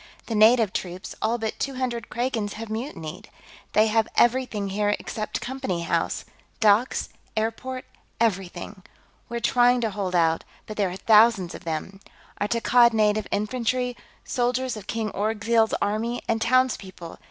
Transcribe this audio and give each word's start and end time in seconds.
"The 0.25 0.33
native 0.33 0.73
troops, 0.73 1.13
all 1.21 1.37
but 1.37 1.59
two 1.59 1.75
hundred 1.75 2.09
Kragans, 2.09 2.53
have 2.53 2.71
mutinied. 2.71 3.29
They 3.73 3.85
have 3.85 4.07
everything 4.17 4.69
here 4.69 4.95
except 4.97 5.41
Company 5.41 5.83
House 5.83 6.25
docks, 6.59 7.09
airport, 7.37 7.85
everything. 8.19 8.81
We're 9.29 9.39
trying 9.39 9.79
to 9.81 9.91
hold 9.91 10.15
out, 10.15 10.43
but 10.65 10.75
there 10.75 10.89
are 10.89 10.95
thousands 10.97 11.53
of 11.53 11.65
them. 11.65 11.99
Our 12.39 12.47
Takkad 12.47 12.93
Native 12.93 13.27
Infantry, 13.29 13.95
soldiers 14.25 14.75
of 14.75 14.87
King 14.87 15.11
Orgzild's 15.11 15.75
army, 15.79 16.23
and 16.27 16.41
townspeople. 16.41 17.19